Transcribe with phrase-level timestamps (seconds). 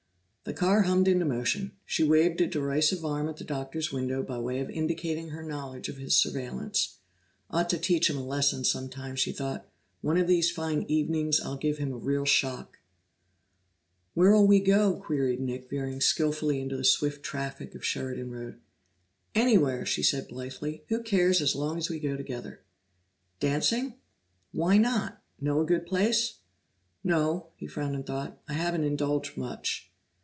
[0.43, 4.39] The car hummed into motion; she waved a derisive arm at the Doctor's window by
[4.39, 6.97] way of indicating her knowledge of his surveillance.
[7.51, 9.69] "Ought to teach him a lesson some time," she thought.
[10.01, 12.79] "One of these fine evenings I'll give him a real shock."
[14.15, 18.59] "Where'll we go?" queried Nick, veering skilfully into the swift traffic of Sheridan Road.
[19.35, 20.83] "Anywhere!" she said blithely.
[20.89, 22.61] "Who cares as long as we go together?"
[23.39, 23.93] "Dancing?"
[24.51, 25.21] "Why not?
[25.39, 26.39] Know a good place?"
[27.03, 28.41] "No." He frowned in thought.
[28.49, 29.87] "I haven't indulged much."